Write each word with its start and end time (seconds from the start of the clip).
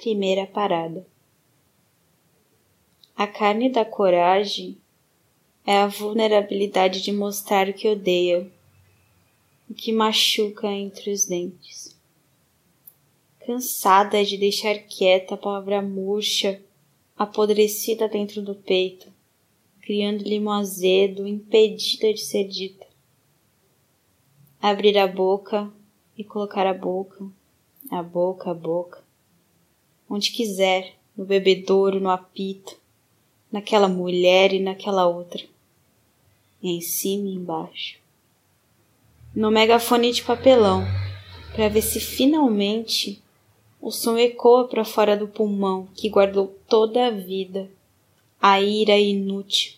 Primeira 0.00 0.46
parada. 0.46 1.06
A 3.14 3.26
carne 3.26 3.68
da 3.68 3.84
coragem 3.84 4.78
é 5.66 5.76
a 5.76 5.88
vulnerabilidade 5.88 7.02
de 7.02 7.12
mostrar 7.12 7.68
o 7.68 7.74
que 7.74 7.86
odeia, 7.86 8.50
o 9.68 9.74
que 9.74 9.92
machuca 9.92 10.68
entre 10.68 11.12
os 11.12 11.26
dentes. 11.26 12.00
Cansada 13.44 14.24
de 14.24 14.38
deixar 14.38 14.78
quieta 14.78 15.34
a 15.34 15.36
palavra 15.36 15.82
murcha, 15.82 16.62
apodrecida 17.14 18.08
dentro 18.08 18.40
do 18.40 18.54
peito, 18.54 19.12
criando 19.82 20.24
limo 20.24 20.50
azedo, 20.50 21.28
impedida 21.28 22.14
de 22.14 22.20
ser 22.22 22.44
dita. 22.44 22.86
Abrir 24.62 24.96
a 24.96 25.06
boca 25.06 25.70
e 26.16 26.24
colocar 26.24 26.66
a 26.66 26.72
boca, 26.72 27.22
a 27.90 28.02
boca, 28.02 28.50
a 28.50 28.54
boca, 28.54 29.09
onde 30.10 30.32
quiser, 30.32 30.96
no 31.16 31.24
bebedouro, 31.24 32.00
no 32.00 32.10
apito, 32.10 32.76
naquela 33.52 33.88
mulher 33.88 34.52
e 34.52 34.58
naquela 34.58 35.06
outra, 35.06 35.40
em 36.60 36.80
cima 36.80 37.28
e 37.28 37.34
embaixo. 37.34 38.00
No 39.32 39.52
megafone 39.52 40.10
de 40.10 40.24
papelão, 40.24 40.84
para 41.54 41.68
ver 41.68 41.82
se 41.82 42.00
finalmente 42.00 43.22
o 43.80 43.92
som 43.92 44.18
ecoa 44.18 44.66
para 44.66 44.84
fora 44.84 45.16
do 45.16 45.28
pulmão 45.28 45.88
que 45.94 46.08
guardou 46.08 46.58
toda 46.68 47.06
a 47.06 47.10
vida, 47.10 47.70
a 48.42 48.60
ira 48.60 48.98
inútil, 48.98 49.74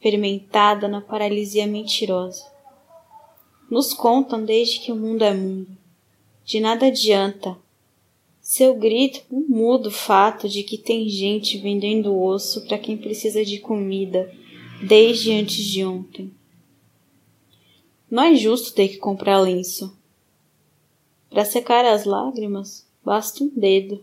fermentada 0.00 0.88
na 0.88 1.00
paralisia 1.00 1.66
mentirosa. 1.68 2.44
Nos 3.70 3.94
contam 3.94 4.44
desde 4.44 4.80
que 4.80 4.90
o 4.92 4.96
mundo 4.96 5.22
é 5.22 5.32
mundo. 5.32 5.68
De 6.44 6.60
nada 6.60 6.86
adianta 6.86 7.56
seu 8.54 8.76
grito 8.76 9.20
muda 9.32 9.88
o 9.88 9.90
fato 9.90 10.48
de 10.48 10.62
que 10.62 10.78
tem 10.78 11.08
gente 11.08 11.58
vendendo 11.58 12.16
osso 12.16 12.64
para 12.64 12.78
quem 12.78 12.96
precisa 12.96 13.44
de 13.44 13.58
comida 13.58 14.32
desde 14.80 15.32
antes 15.32 15.64
de 15.64 15.84
ontem. 15.84 16.32
Não 18.08 18.22
é 18.22 18.36
justo 18.36 18.72
ter 18.72 18.86
que 18.86 18.98
comprar 18.98 19.40
lenço. 19.40 19.98
Para 21.28 21.44
secar 21.44 21.84
as 21.84 22.04
lágrimas, 22.04 22.86
basta 23.04 23.42
um 23.42 23.48
dedo. 23.48 24.00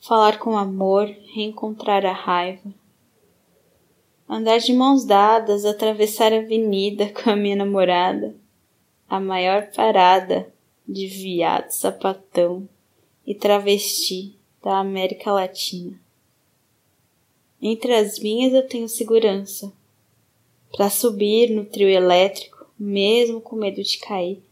Falar 0.00 0.40
com 0.40 0.58
amor, 0.58 1.06
reencontrar 1.32 2.04
a 2.04 2.12
raiva. 2.12 2.74
Andar 4.28 4.58
de 4.58 4.72
mãos 4.72 5.04
dadas, 5.04 5.64
atravessar 5.64 6.32
a 6.32 6.38
avenida 6.38 7.10
com 7.14 7.30
a 7.30 7.36
minha 7.36 7.54
namorada. 7.54 8.34
A 9.08 9.20
maior 9.20 9.70
parada 9.70 10.52
de 10.90 11.06
viado, 11.06 11.70
sapatão 11.70 12.68
e 13.26 13.34
travesti 13.34 14.34
da 14.62 14.78
América 14.78 15.32
Latina. 15.32 15.98
Entre 17.62 17.94
as 17.94 18.18
minhas 18.18 18.52
eu 18.52 18.66
tenho 18.66 18.88
segurança 18.88 19.72
para 20.72 20.90
subir 20.90 21.50
no 21.50 21.64
trio 21.64 21.88
elétrico, 21.88 22.66
mesmo 22.78 23.40
com 23.40 23.56
medo 23.56 23.82
de 23.82 23.98
cair, 23.98 24.42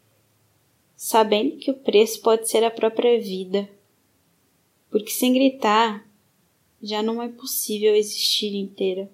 sabendo 0.97 1.57
que 1.57 1.71
o 1.71 1.75
preço 1.75 2.21
pode 2.21 2.49
ser 2.49 2.63
a 2.63 2.71
própria 2.71 3.21
vida, 3.21 3.69
porque 4.91 5.11
sem 5.11 5.33
gritar 5.33 6.07
já 6.83 7.03
não 7.03 7.23
é 7.23 7.29
possível 7.29 7.95
existir 7.97 8.55
inteira. 8.55 9.11